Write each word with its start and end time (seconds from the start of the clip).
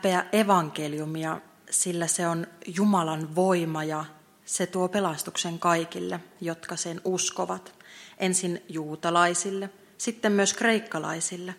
häpeä 0.00 0.24
evankeliumia, 0.32 1.40
sillä 1.70 2.06
se 2.06 2.28
on 2.28 2.46
Jumalan 2.66 3.34
voima 3.34 3.84
ja 3.84 4.04
se 4.44 4.66
tuo 4.66 4.88
pelastuksen 4.88 5.58
kaikille, 5.58 6.20
jotka 6.40 6.76
sen 6.76 7.00
uskovat. 7.04 7.74
Ensin 8.18 8.62
juutalaisille, 8.68 9.70
sitten 9.98 10.32
myös 10.32 10.52
kreikkalaisille. 10.52 11.54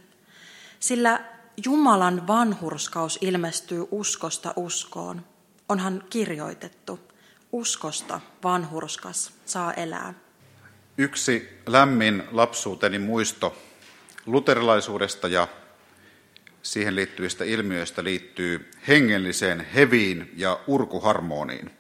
Sillä 0.80 1.26
Jumalan 1.66 2.28
vanhurskaus 2.28 3.18
ilmestyy 3.22 3.88
uskosta 3.92 4.54
uskoon. 4.56 5.26
Onhan 5.70 6.04
kirjoitettu, 6.10 7.00
uskosta 7.52 8.22
vanhurskas 8.44 9.34
saa 9.46 9.74
elää. 9.74 10.14
Yksi 10.98 11.62
lämmin 11.66 12.24
lapsuuteni 12.32 13.00
muisto 13.00 13.58
luterilaisuudesta 14.26 15.28
ja 15.28 15.48
siihen 16.62 16.96
liittyvistä 16.96 17.44
ilmiöistä 17.44 18.04
liittyy 18.04 18.72
hengelliseen 18.88 19.60
heviin 19.60 20.32
ja 20.38 20.60
urkuharmoniin. 20.68 21.72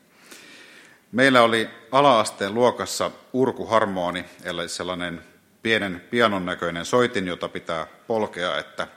Meillä 1.11 1.41
oli 1.41 1.69
alaasteen 1.91 2.53
luokassa 2.53 3.11
urkuharmoni, 3.33 4.25
eli 4.43 4.69
sellainen 4.69 5.23
pienen 5.63 6.01
pianon 6.09 6.45
näköinen 6.45 6.85
soitin, 6.85 7.27
jota 7.27 7.49
pitää 7.49 7.87
polkea, 8.07 8.57
että 8.57 8.87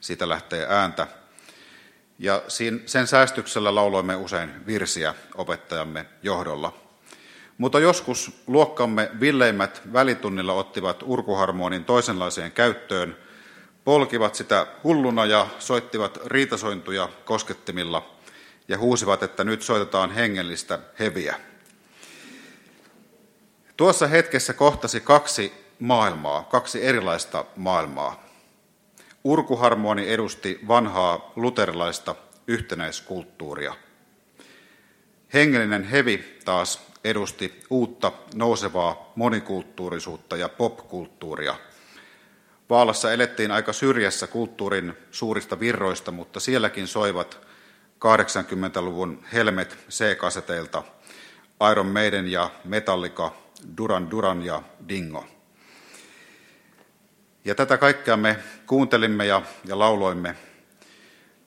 siitä 0.00 0.28
lähtee 0.28 0.66
ääntä. 0.68 1.06
Ja 2.18 2.42
sen 2.86 3.06
säästyksellä 3.06 3.74
lauloimme 3.74 4.16
usein 4.16 4.66
virsiä 4.66 5.14
opettajamme 5.34 6.06
johdolla. 6.22 6.82
Mutta 7.58 7.80
joskus 7.80 8.42
luokkamme 8.46 9.10
villeimmät 9.20 9.82
välitunnilla 9.92 10.52
ottivat 10.52 11.02
urkuharmonin 11.06 11.84
toisenlaiseen 11.84 12.52
käyttöön, 12.52 13.16
polkivat 13.84 14.34
sitä 14.34 14.66
hulluna 14.84 15.24
ja 15.24 15.46
soittivat 15.58 16.18
riitasointuja 16.26 17.08
koskettimilla 17.24 18.10
ja 18.68 18.78
huusivat, 18.78 19.22
että 19.22 19.44
nyt 19.44 19.62
soitetaan 19.62 20.10
hengellistä 20.10 20.78
heviä. 20.98 21.36
Tuossa 23.76 24.06
hetkessä 24.06 24.52
kohtasi 24.52 25.00
kaksi 25.00 25.52
maailmaa, 25.78 26.42
kaksi 26.42 26.84
erilaista 26.84 27.44
maailmaa. 27.56 28.22
Urkuharmoni 29.24 30.08
edusti 30.08 30.60
vanhaa 30.68 31.32
luterilaista 31.36 32.14
yhtenäiskulttuuria. 32.46 33.74
Hengellinen 35.34 35.84
hevi 35.84 36.38
taas 36.44 36.80
edusti 37.04 37.62
uutta 37.70 38.12
nousevaa 38.34 39.12
monikulttuurisuutta 39.16 40.36
ja 40.36 40.48
popkulttuuria. 40.48 41.56
Vaalassa 42.72 43.12
elettiin 43.12 43.50
aika 43.50 43.72
syrjässä 43.72 44.26
kulttuurin 44.26 44.94
suurista 45.10 45.60
virroista, 45.60 46.10
mutta 46.10 46.40
sielläkin 46.40 46.86
soivat 46.86 47.40
80-luvun 48.04 49.24
Helmet 49.32 49.78
C-kaseteilta 49.90 50.82
Iron 51.70 51.86
Maiden 51.86 52.28
ja 52.28 52.50
Metallica, 52.64 53.32
Duran 53.76 54.10
Duran 54.10 54.42
ja 54.42 54.62
Dingo. 54.88 55.26
Ja 57.44 57.54
tätä 57.54 57.78
kaikkea 57.78 58.16
me 58.16 58.38
kuuntelimme 58.66 59.26
ja, 59.26 59.42
ja 59.64 59.78
lauloimme. 59.78 60.34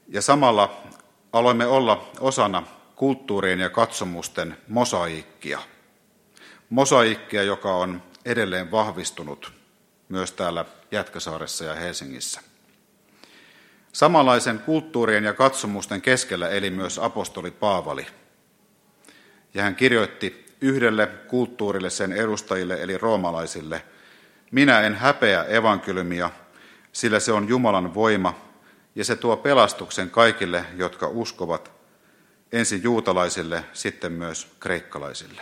Ja 0.08 0.22
samalla 0.22 0.84
aloimme 1.34 1.66
olla 1.66 2.12
osana 2.20 2.64
kulttuurien 2.96 3.60
ja 3.60 3.70
katsomusten 3.70 4.58
mosaikkia. 4.68 5.60
Mosaikkia, 6.70 7.44
joka 7.44 7.76
on 7.76 8.04
edelleen 8.26 8.72
vahvistunut 8.72 9.54
myös 10.10 10.32
täällä 10.32 10.66
Jätkäsaaressa 10.96 11.66
ja 11.66 11.76
Helsingissä. 11.76 12.42
Samanlaisen 13.94 14.60
kulttuurien 14.60 15.24
ja 15.24 15.34
katsomusten 15.34 16.02
keskellä 16.02 16.50
eli 16.50 16.70
myös 16.70 17.00
apostoli 17.00 17.52
Paavali. 17.52 18.08
Ja 19.54 19.64
hän 19.64 19.76
kirjoitti 19.76 20.46
yhdelle 20.62 21.08
kulttuurille 21.08 21.90
sen 21.90 22.14
edustajille 22.14 22.82
eli 22.82 22.98
roomalaisille, 22.98 23.86
minä 24.52 24.82
en 24.82 24.96
häpeä 24.96 25.44
evankeliumia, 25.44 26.30
sillä 26.92 27.20
se 27.20 27.32
on 27.32 27.48
Jumalan 27.48 27.94
voima 27.94 28.52
ja 28.96 29.06
se 29.06 29.16
tuo 29.16 29.38
pelastuksen 29.38 30.10
kaikille, 30.10 30.66
jotka 30.76 31.08
uskovat, 31.08 31.72
ensin 32.52 32.84
juutalaisille, 32.84 33.66
sitten 33.74 34.12
myös 34.12 34.48
kreikkalaisille. 34.60 35.42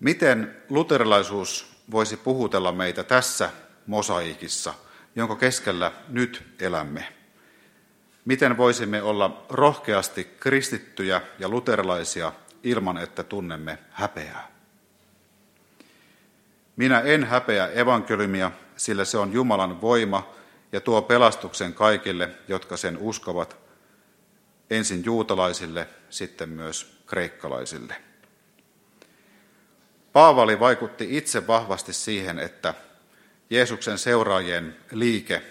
Miten 0.00 0.56
luterilaisuus 0.68 1.77
voisi 1.90 2.16
puhutella 2.16 2.72
meitä 2.72 3.04
tässä 3.04 3.50
mosaikissa, 3.86 4.74
jonka 5.16 5.36
keskellä 5.36 5.92
nyt 6.08 6.44
elämme? 6.60 7.12
Miten 8.24 8.56
voisimme 8.56 9.02
olla 9.02 9.46
rohkeasti 9.50 10.24
kristittyjä 10.24 11.20
ja 11.38 11.48
luterilaisia 11.48 12.32
ilman, 12.62 12.98
että 12.98 13.22
tunnemme 13.22 13.78
häpeää? 13.90 14.48
Minä 16.76 17.00
en 17.00 17.24
häpeä 17.24 17.68
evankeliumia, 17.68 18.50
sillä 18.76 19.04
se 19.04 19.18
on 19.18 19.32
Jumalan 19.32 19.80
voima 19.80 20.34
ja 20.72 20.80
tuo 20.80 21.02
pelastuksen 21.02 21.74
kaikille, 21.74 22.30
jotka 22.48 22.76
sen 22.76 22.98
uskovat, 22.98 23.56
ensin 24.70 25.04
juutalaisille, 25.04 25.88
sitten 26.10 26.48
myös 26.48 27.02
kreikkalaisille. 27.06 28.07
Paavali 30.12 30.60
vaikutti 30.60 31.16
itse 31.16 31.46
vahvasti 31.46 31.92
siihen, 31.92 32.38
että 32.38 32.74
Jeesuksen 33.50 33.98
seuraajien 33.98 34.76
liike 34.92 35.42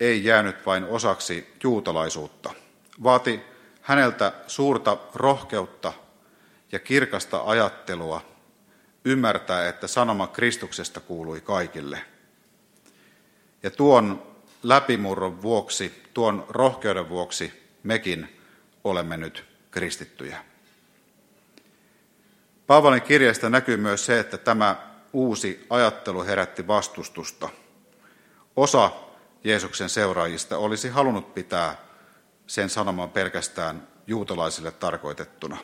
ei 0.00 0.24
jäänyt 0.24 0.66
vain 0.66 0.84
osaksi 0.84 1.54
juutalaisuutta. 1.62 2.50
Vaati 3.02 3.40
häneltä 3.80 4.32
suurta 4.46 4.98
rohkeutta 5.14 5.92
ja 6.72 6.78
kirkasta 6.78 7.42
ajattelua 7.44 8.22
ymmärtää, 9.04 9.68
että 9.68 9.86
sanoma 9.86 10.26
Kristuksesta 10.26 11.00
kuului 11.00 11.40
kaikille. 11.40 12.04
Ja 13.62 13.70
tuon 13.70 14.22
läpimurron 14.62 15.42
vuoksi, 15.42 16.02
tuon 16.14 16.46
rohkeuden 16.48 17.08
vuoksi 17.08 17.52
mekin 17.82 18.40
olemme 18.84 19.16
nyt 19.16 19.44
kristittyjä. 19.70 20.44
Paavalin 22.66 23.02
kirjasta 23.02 23.50
näkyy 23.50 23.76
myös 23.76 24.06
se, 24.06 24.20
että 24.20 24.38
tämä 24.38 24.76
uusi 25.12 25.66
ajattelu 25.70 26.24
herätti 26.24 26.66
vastustusta. 26.66 27.48
Osa 28.56 28.90
Jeesuksen 29.44 29.88
seuraajista 29.88 30.58
olisi 30.58 30.88
halunnut 30.88 31.34
pitää 31.34 31.76
sen 32.46 32.70
sanoman 32.70 33.10
pelkästään 33.10 33.88
juutalaisille 34.06 34.70
tarkoitettuna. 34.70 35.58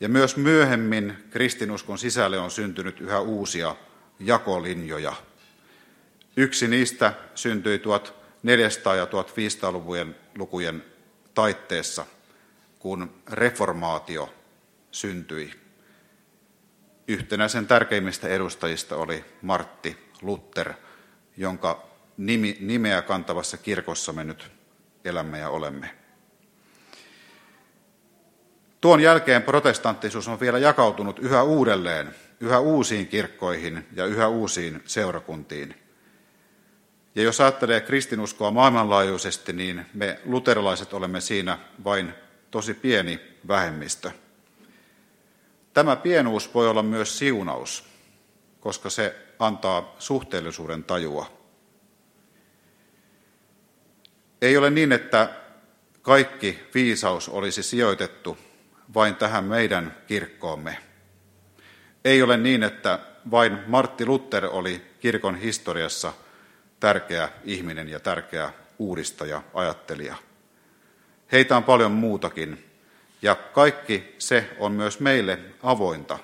Ja 0.00 0.08
myös 0.08 0.36
myöhemmin 0.36 1.16
kristinuskon 1.30 1.98
sisälle 1.98 2.38
on 2.38 2.50
syntynyt 2.50 3.00
yhä 3.00 3.20
uusia 3.20 3.76
jakolinjoja. 4.20 5.12
Yksi 6.36 6.68
niistä 6.68 7.12
syntyi 7.34 7.78
1400- 7.78 8.96
ja 8.96 9.04
1500-lukujen 9.04 10.16
lukujen 10.38 10.84
taitteessa, 11.34 12.06
kun 12.78 13.14
reformaatio 13.30 14.39
syntyi. 14.92 15.52
Yhtenä 17.08 17.48
sen 17.48 17.66
tärkeimmistä 17.66 18.28
edustajista 18.28 18.96
oli 18.96 19.24
Martti 19.42 20.10
Luther, 20.22 20.72
jonka 21.36 21.88
nimi, 22.16 22.56
nimeä 22.60 23.02
kantavassa 23.02 23.56
kirkossa 23.56 24.12
me 24.12 24.24
nyt 24.24 24.50
elämme 25.04 25.38
ja 25.38 25.48
olemme. 25.48 25.90
Tuon 28.80 29.00
jälkeen 29.00 29.42
protestanttisuus 29.42 30.28
on 30.28 30.40
vielä 30.40 30.58
jakautunut 30.58 31.18
yhä 31.18 31.42
uudelleen, 31.42 32.14
yhä 32.40 32.58
uusiin 32.58 33.06
kirkkoihin 33.06 33.86
ja 33.92 34.06
yhä 34.06 34.28
uusiin 34.28 34.82
seurakuntiin. 34.84 35.74
Ja 37.14 37.22
jos 37.22 37.40
ajattelee 37.40 37.80
kristinuskoa 37.80 38.50
maailmanlaajuisesti, 38.50 39.52
niin 39.52 39.86
me 39.94 40.20
luterilaiset 40.24 40.92
olemme 40.92 41.20
siinä 41.20 41.58
vain 41.84 42.14
tosi 42.50 42.74
pieni 42.74 43.20
vähemmistö. 43.48 44.10
Tämä 45.72 45.96
pienuus 45.96 46.54
voi 46.54 46.68
olla 46.68 46.82
myös 46.82 47.18
siunaus, 47.18 47.84
koska 48.60 48.90
se 48.90 49.16
antaa 49.38 49.96
suhteellisuuden 49.98 50.84
tajua. 50.84 51.40
Ei 54.42 54.56
ole 54.56 54.70
niin, 54.70 54.92
että 54.92 55.28
kaikki 56.02 56.58
viisaus 56.74 57.28
olisi 57.28 57.62
sijoitettu 57.62 58.38
vain 58.94 59.16
tähän 59.16 59.44
meidän 59.44 59.96
kirkkoomme. 60.06 60.78
Ei 62.04 62.22
ole 62.22 62.36
niin, 62.36 62.62
että 62.62 62.98
vain 63.30 63.58
Martti 63.66 64.06
Luther 64.06 64.46
oli 64.46 64.82
kirkon 65.00 65.36
historiassa 65.36 66.12
tärkeä 66.80 67.28
ihminen 67.44 67.88
ja 67.88 68.00
tärkeä 68.00 68.52
uudistaja, 68.78 69.42
ajattelija. 69.54 70.16
Heitä 71.32 71.56
on 71.56 71.64
paljon 71.64 71.92
muutakin, 71.92 72.69
ja 73.22 73.34
kaikki 73.34 74.14
se 74.18 74.56
on 74.58 74.72
myös 74.72 75.00
meille 75.00 75.38
avointa. 75.62 76.18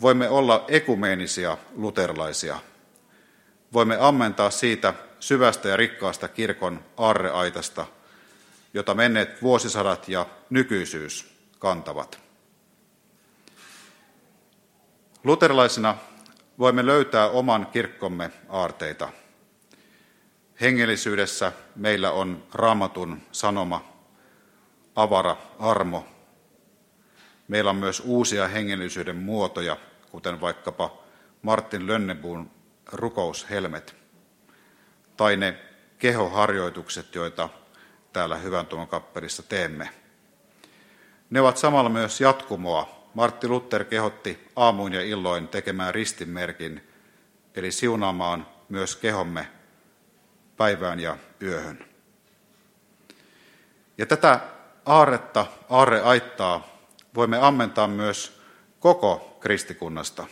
Voimme 0.00 0.28
olla 0.28 0.64
ekumeenisia 0.68 1.58
luterilaisia. 1.72 2.58
Voimme 3.72 3.96
ammentaa 4.00 4.50
siitä 4.50 4.94
syvästä 5.20 5.68
ja 5.68 5.76
rikkaasta 5.76 6.28
kirkon 6.28 6.84
aarreaitasta, 6.96 7.86
jota 8.74 8.94
menneet 8.94 9.42
vuosisadat 9.42 10.08
ja 10.08 10.26
nykyisyys 10.50 11.34
kantavat. 11.58 12.20
Luterilaisina 15.24 15.96
voimme 16.58 16.86
löytää 16.86 17.28
oman 17.28 17.66
kirkkomme 17.66 18.30
aarteita. 18.48 19.08
Hengellisyydessä 20.60 21.52
meillä 21.76 22.10
on 22.10 22.46
raamatun 22.54 23.22
sanoma, 23.32 23.89
avara 24.96 25.36
armo. 25.58 26.06
Meillä 27.48 27.70
on 27.70 27.76
myös 27.76 28.02
uusia 28.04 28.48
hengellisyyden 28.48 29.16
muotoja, 29.16 29.76
kuten 30.10 30.40
vaikkapa 30.40 31.02
Martin 31.42 31.86
Lönnebuun 31.86 32.50
rukoushelmet 32.92 33.96
tai 35.16 35.36
ne 35.36 35.56
kehoharjoitukset, 35.98 37.14
joita 37.14 37.48
täällä 38.12 38.36
Hyvän 38.36 38.66
tuon 38.66 38.88
kappelissa 38.88 39.42
teemme. 39.42 39.88
Ne 41.30 41.40
ovat 41.40 41.56
samalla 41.56 41.90
myös 41.90 42.20
jatkumoa. 42.20 43.00
Martti 43.14 43.48
Luther 43.48 43.84
kehotti 43.84 44.48
aamuin 44.56 44.92
ja 44.92 45.02
illoin 45.02 45.48
tekemään 45.48 45.94
ristinmerkin, 45.94 46.88
eli 47.54 47.72
siunaamaan 47.72 48.46
myös 48.68 48.96
kehomme 48.96 49.48
päivään 50.56 51.00
ja 51.00 51.16
yöhön. 51.42 51.84
Ja 53.98 54.06
tätä 54.06 54.40
aaretta, 54.90 55.46
aarreaittaa 55.68 56.68
voimme 57.14 57.38
ammentaa 57.40 57.86
myös 57.86 58.40
koko 58.80 59.36
kristikunnasta. 59.40 60.26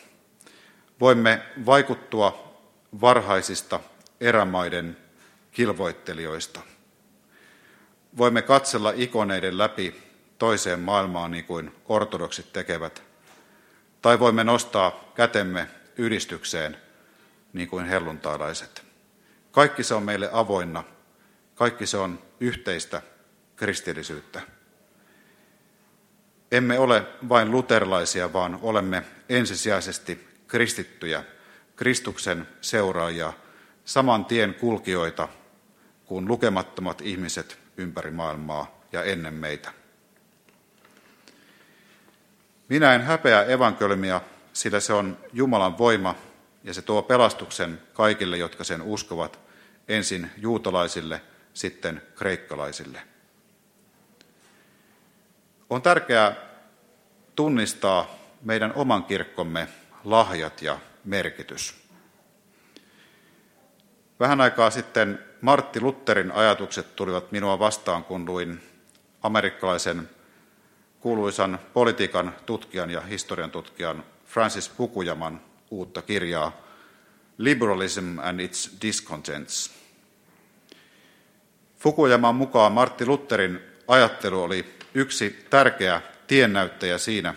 Voimme 1.01 1.43
vaikuttua 1.67 2.55
varhaisista 3.01 3.81
erämaiden 4.21 4.97
kilvoittelijoista. 5.53 6.61
Voimme 8.17 8.43
katsella 8.43 8.93
ikoneiden 8.97 9.59
läpi 9.59 10.03
toiseen 10.39 10.81
maailmaan 10.81 11.31
niin 11.31 11.45
kuin 11.45 11.75
ortodoksit 11.89 12.53
tekevät. 12.53 13.03
Tai 14.03 14.21
voimme 14.21 14.45
nostaa 14.45 15.05
kätemme 15.15 15.69
ydistykseen 15.99 16.77
niin 17.53 17.69
kuin 17.69 17.87
helluntailaiset. 17.87 18.83
Kaikki 19.51 19.83
se 19.83 19.95
on 19.95 20.03
meille 20.03 20.31
avoinna. 20.33 20.85
Kaikki 21.55 21.87
se 21.87 21.97
on 21.97 22.19
yhteistä 22.41 23.03
kristillisyyttä. 23.59 24.41
Emme 26.53 26.79
ole 26.79 27.07
vain 27.29 27.51
luterilaisia, 27.51 28.33
vaan 28.33 28.59
olemme 28.63 29.03
ensisijaisesti 29.29 30.29
kristittyjä, 30.47 31.25
Kristuksen 31.77 32.49
seuraajia, 32.61 33.33
saman 33.85 34.25
tien 34.25 34.55
kulkijoita 34.55 35.29
kuin 36.05 36.29
lukemattomat 36.29 37.01
ihmiset 37.01 37.59
ympäri 37.77 38.11
maailmaa 38.11 38.81
ja 38.93 39.05
ennen 39.05 39.35
meitä. 39.35 39.73
Minä 42.69 42.95
en 42.95 43.03
häpeä 43.03 43.43
evankeliumia, 43.43 44.21
sillä 44.53 44.81
se 44.81 44.93
on 44.93 45.19
Jumalan 45.33 45.79
voima 45.79 46.15
ja 46.65 46.75
se 46.75 46.83
tuo 46.83 47.03
pelastuksen 47.03 47.83
kaikille, 47.93 48.37
jotka 48.37 48.65
sen 48.65 48.83
uskovat, 48.83 49.39
ensin 49.89 50.31
juutalaisille, 50.37 51.21
sitten 51.55 52.03
kreikkalaisille. 52.15 53.03
On 55.71 55.83
tärkeää 55.83 56.35
tunnistaa 57.37 58.15
meidän 58.43 58.73
oman 58.75 59.05
kirkkomme 59.05 59.69
lahjat 60.05 60.63
ja 60.63 60.79
merkitys. 61.05 61.75
Vähän 64.21 64.41
aikaa 64.41 64.71
sitten 64.71 65.19
Martti 65.41 65.81
Lutterin 65.81 66.33
ajatukset 66.33 66.97
tulivat 66.97 67.33
minua 67.33 67.59
vastaan, 67.59 68.05
kun 68.05 68.27
luin 68.27 68.61
amerikkalaisen 69.23 70.09
kuuluisan 71.01 71.59
politiikan 71.75 72.35
tutkijan 72.47 72.91
ja 72.91 73.01
historian 73.01 73.51
tutkijan 73.51 74.05
Francis 74.27 74.69
Pukujaman 74.69 75.41
uutta 75.71 76.03
kirjaa 76.03 76.53
Liberalism 77.39 78.19
and 78.19 78.41
its 78.41 78.77
Discontents. 78.83 79.71
Fukujaman 81.79 82.35
mukaan 82.35 82.73
Martti 82.73 83.07
Lutterin 83.07 83.61
ajattelu 83.89 84.43
oli 84.43 84.78
yksi 84.99 85.47
tärkeä 85.51 86.03
tiennäyttäjä 86.27 86.99
siinä, 86.99 87.35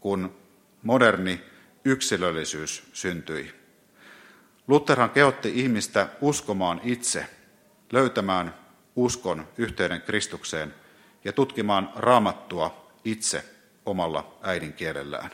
kun 0.00 0.36
moderni 0.82 1.40
yksilöllisyys 1.84 2.82
syntyi. 2.92 3.54
Lutherhan 4.68 5.10
kehotti 5.10 5.52
ihmistä 5.54 6.08
uskomaan 6.20 6.80
itse, 6.84 7.26
löytämään 7.92 8.54
uskon 8.96 9.48
yhteyden 9.58 10.02
Kristukseen 10.02 10.74
ja 11.24 11.32
tutkimaan 11.32 11.90
raamattua 11.96 12.92
itse 13.04 13.44
omalla 13.86 14.38
äidinkielellään. 14.42 15.30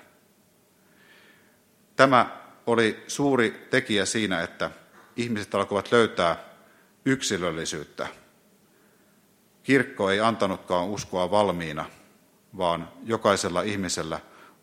Tämä 1.97 2.41
oli 2.67 3.05
suuri 3.09 3.67
tekijä 3.71 4.05
siinä, 4.05 4.43
että 4.43 4.71
ihmiset 5.17 5.55
alkoivat 5.55 5.93
löytää 5.93 6.37
yksilöllisyyttä. 7.05 8.19
Kirkko 9.62 10.10
ei 10.10 10.20
antanutkaan 10.20 10.86
uskoa 10.86 11.30
valmiina, 11.30 11.84
vaan 12.58 12.88
jokaisella 13.04 13.62
ihmisellä 13.62 14.20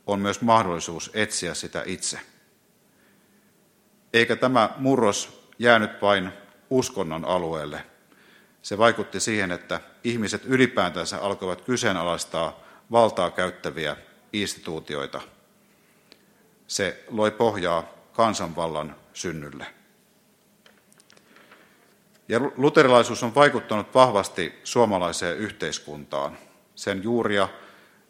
on 0.08 0.20
myös 0.20 0.42
mahdollisuus 0.42 1.12
etsiä 1.14 1.54
sitä 1.54 1.84
itse. 1.86 2.20
Eikä 4.14 4.36
tämä 4.36 4.70
murros 4.78 5.50
jäänyt 5.60 6.02
vain 6.02 6.32
uskonnon 6.70 7.26
alueelle. 7.26 7.86
Se 8.62 8.78
vaikutti 8.78 9.20
siihen, 9.20 9.52
että 9.52 9.80
ihmiset 10.04 10.46
ylipäätänsä 10.46 11.18
alkoivat 11.22 11.62
kyseenalaistaa 11.62 12.60
valtaa 12.92 13.32
käyttäviä 13.32 13.98
instituutioita. 14.34 15.22
Se 16.68 17.04
loi 17.10 17.32
pohjaa 17.32 17.84
kansanvallan 18.14 18.96
synnylle. 19.14 19.77
Ja 22.30 22.40
luterilaisuus 22.58 23.24
on 23.24 23.36
vaikuttanut 23.36 23.94
vahvasti 23.94 24.60
suomalaiseen 24.64 25.38
yhteiskuntaan. 25.38 26.38
Sen 26.76 27.04
juuria 27.04 27.50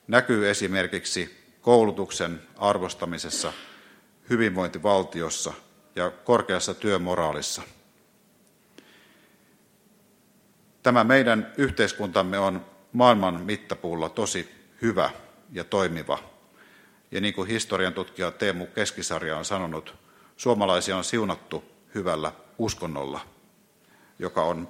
näkyy 0.08 0.50
esimerkiksi 0.50 1.38
koulutuksen 1.62 2.42
arvostamisessa, 2.58 3.54
hyvinvointivaltiossa 4.30 5.54
ja 5.96 6.12
korkeassa 6.12 6.74
työmoraalissa. 6.74 7.62
Tämä 10.84 11.04
meidän 11.04 11.54
yhteiskuntamme 11.58 12.40
on 12.40 12.66
maailman 12.94 13.42
mittapuulla 13.42 14.10
tosi 14.10 14.50
hyvä 14.82 15.10
ja 15.52 15.64
toimiva. 15.64 16.20
Ja 17.12 17.22
niin 17.22 17.34
kuin 17.34 17.48
historian 17.48 17.94
tutkija 17.94 18.32
Teemu 18.32 18.66
Keskisarja 18.66 19.38
on 19.38 19.46
sanonut, 19.46 19.96
suomalaisia 20.38 20.98
on 20.98 21.04
siunattu 21.04 21.64
hyvällä 21.96 22.32
uskonnolla, 22.58 23.37
joka 24.20 24.44
on 24.44 24.70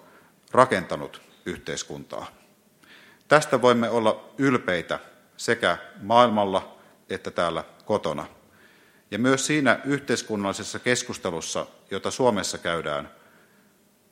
rakentanut 0.51 1.21
yhteiskuntaa. 1.45 2.27
Tästä 3.27 3.61
voimme 3.61 3.89
olla 3.89 4.29
ylpeitä 4.37 4.99
sekä 5.37 5.77
maailmalla 6.01 6.77
että 7.09 7.31
täällä 7.31 7.63
kotona. 7.85 8.27
Ja 9.11 9.19
myös 9.19 9.45
siinä 9.45 9.79
yhteiskunnallisessa 9.85 10.79
keskustelussa, 10.79 11.65
jota 11.91 12.11
Suomessa 12.11 12.57
käydään, 12.57 13.11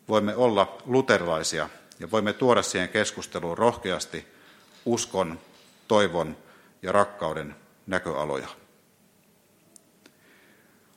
voimme 0.07 0.35
olla 0.35 0.77
luterilaisia 0.85 1.69
ja 1.99 2.11
voimme 2.11 2.33
tuoda 2.33 2.61
siihen 2.61 2.89
keskusteluun 2.89 3.57
rohkeasti 3.57 4.27
uskon, 4.85 5.39
toivon 5.87 6.37
ja 6.81 6.91
rakkauden 6.91 7.55
näköaloja. 7.87 8.47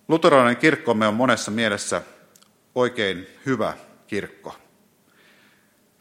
Luterilainen 0.09 0.57
kirkkomme 0.57 1.07
on 1.07 1.15
monessa 1.15 1.51
mielessä 1.51 2.03
oikein 2.75 3.27
hyvä 3.47 3.75
kirkko. 4.09 4.57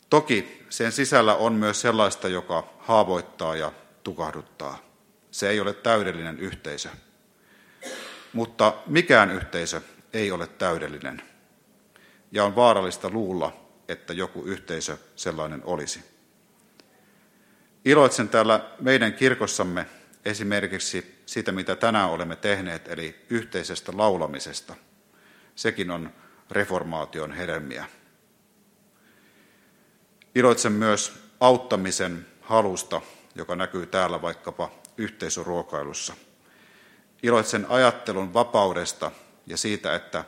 Toki 0.09 0.65
sen 0.69 0.91
sisällä 0.91 1.35
on 1.35 1.53
myös 1.53 1.81
sellaista, 1.81 2.27
joka 2.27 2.73
haavoittaa 2.79 3.55
ja 3.55 3.71
tukahduttaa. 4.03 4.79
Se 5.31 5.49
ei 5.49 5.59
ole 5.59 5.73
täydellinen 5.73 6.39
yhteisö. 6.39 6.89
Mutta 8.33 8.73
mikään 8.85 9.31
yhteisö 9.31 9.81
ei 10.13 10.31
ole 10.31 10.47
täydellinen. 10.47 11.21
Ja 12.31 12.43
on 12.43 12.55
vaarallista 12.55 13.09
luulla, 13.09 13.67
että 13.87 14.13
joku 14.13 14.43
yhteisö 14.43 14.97
sellainen 15.15 15.61
olisi. 15.63 16.03
Iloitsen 17.85 18.29
täällä 18.29 18.69
meidän 18.79 19.13
kirkossamme 19.13 19.85
esimerkiksi 20.25 21.21
siitä, 21.25 21.51
mitä 21.51 21.75
tänään 21.75 22.09
olemme 22.09 22.35
tehneet, 22.35 22.87
eli 22.87 23.15
yhteisestä 23.29 23.91
laulamisesta. 23.95 24.75
Sekin 25.55 25.91
on 25.91 26.13
reformaation 26.51 27.31
hedelmiä. 27.31 27.85
Iloitsen 30.35 30.71
myös 30.71 31.13
auttamisen 31.39 32.25
halusta, 32.41 33.01
joka 33.35 33.55
näkyy 33.55 33.85
täällä 33.85 34.21
vaikkapa 34.21 34.71
yhteisöruokailussa. 34.97 36.13
Iloitsen 37.23 37.65
ajattelun 37.69 38.33
vapaudesta 38.33 39.11
ja 39.47 39.57
siitä, 39.57 39.95
että 39.95 40.23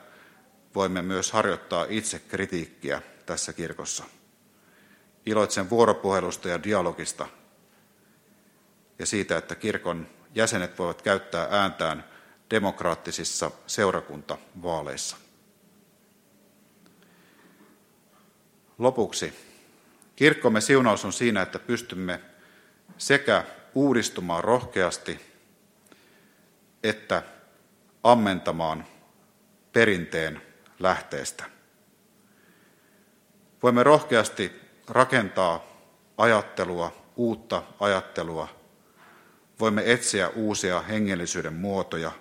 voimme 0.74 1.02
myös 1.02 1.32
harjoittaa 1.32 1.86
itse 1.88 2.18
kritiikkiä 2.18 3.02
tässä 3.26 3.52
kirkossa. 3.52 4.04
Iloitsen 5.26 5.70
vuoropuhelusta 5.70 6.48
ja 6.48 6.62
dialogista 6.62 7.26
ja 8.98 9.06
siitä, 9.06 9.36
että 9.36 9.54
kirkon 9.54 10.08
jäsenet 10.34 10.78
voivat 10.78 11.02
käyttää 11.02 11.48
ääntään 11.50 12.04
demokraattisissa 12.50 13.50
seurakuntavaaleissa. 13.66 15.16
Lopuksi 18.80 19.32
kirkkomme 20.16 20.60
siunaus 20.60 21.04
on 21.04 21.12
siinä, 21.12 21.42
että 21.42 21.58
pystymme 21.58 22.20
sekä 22.98 23.44
uudistumaan 23.74 24.44
rohkeasti 24.44 25.20
että 26.82 27.22
ammentamaan 28.02 28.86
perinteen 29.72 30.42
lähteestä. 30.78 31.44
Voimme 33.62 33.82
rohkeasti 33.82 34.52
rakentaa 34.88 35.66
ajattelua, 36.18 36.92
uutta 37.16 37.62
ajattelua. 37.80 38.48
Voimme 39.60 39.92
etsiä 39.92 40.28
uusia 40.28 40.80
hengellisyyden 40.80 41.54
muotoja. 41.54 42.12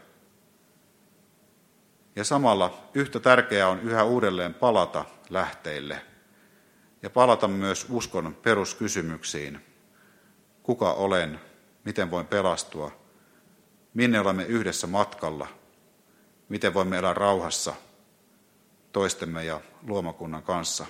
Ja 2.15 2.23
samalla 2.23 2.89
yhtä 2.93 3.19
tärkeää 3.19 3.69
on 3.69 3.79
yhä 3.79 4.03
uudelleen 4.03 4.53
palata 4.53 5.05
lähteille 5.29 6.08
ja 7.01 7.09
palata 7.09 7.47
myös 7.47 7.85
uskon 7.89 8.37
peruskysymyksiin. 8.41 9.65
Kuka 10.63 10.93
olen? 10.93 11.39
Miten 11.83 12.11
voin 12.11 12.27
pelastua? 12.27 12.91
Minne 13.93 14.19
olemme 14.19 14.43
yhdessä 14.43 14.87
matkalla? 14.87 15.47
Miten 16.49 16.73
voimme 16.73 16.97
elää 16.97 17.13
rauhassa 17.13 17.73
toistemme 18.91 19.43
ja 19.43 19.61
luomakunnan 19.87 20.43
kanssa? 20.43 20.85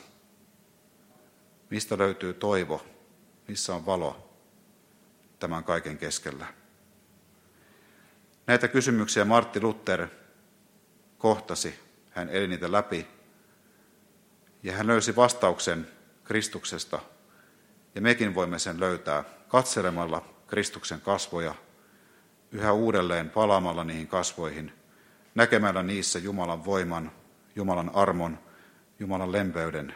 Mistä 1.70 1.98
löytyy 1.98 2.34
toivo? 2.34 2.86
Missä 3.48 3.76
on 3.76 3.86
valo 3.86 4.30
tämän 5.40 5.64
kaiken 5.64 5.98
keskellä? 5.98 6.46
Näitä 8.48 8.68
kysymyksiä 8.68 9.26
Martti 9.26 9.62
Luther 9.62 10.08
kohtasi. 11.18 11.80
Hän 12.10 12.30
eli 12.30 12.48
niitä 12.48 12.72
läpi 12.72 13.08
ja 14.64 14.74
hän 14.74 14.88
löysi 14.88 15.16
vastauksen 15.16 15.88
Kristuksesta. 16.30 17.00
Ja 17.96 18.02
mekin 18.02 18.36
voimme 18.36 18.60
sen 18.60 18.80
löytää 18.80 19.24
katselemalla 19.48 20.26
Kristuksen 20.48 21.02
kasvoja, 21.02 21.56
yhä 22.52 22.74
uudelleen 22.74 23.30
palaamalla 23.30 23.84
niihin 23.84 24.08
kasvoihin, 24.08 24.74
näkemällä 25.36 25.84
niissä 25.84 26.20
Jumalan 26.20 26.66
voiman, 26.66 27.12
Jumalan 27.56 27.92
armon, 27.94 28.40
Jumalan 29.00 29.32
lempeyden. 29.32 29.96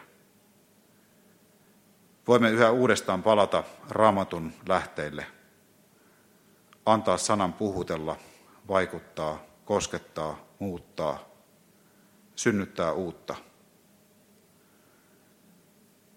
Voimme 2.28 2.50
yhä 2.50 2.70
uudestaan 2.70 3.22
palata 3.22 3.64
raamatun 3.88 4.52
lähteille, 4.68 5.26
antaa 6.86 7.16
sanan 7.16 7.52
puhutella, 7.52 8.16
vaikuttaa, 8.68 9.42
koskettaa, 9.64 10.44
muuttaa, 10.58 11.28
synnyttää 12.36 12.92
uutta 12.92 13.34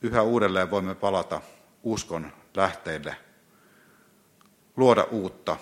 yhä 0.01 0.21
uudelleen 0.21 0.71
voimme 0.71 0.95
palata 0.95 1.41
uskon 1.83 2.31
lähteille, 2.55 3.15
luoda 4.75 5.03
uutta 5.03 5.57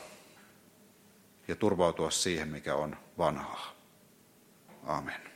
ja 1.47 1.55
turvautua 1.55 2.11
siihen, 2.11 2.47
mikä 2.47 2.75
on 2.75 2.97
vanhaa. 3.17 3.71
Amen. 4.83 5.34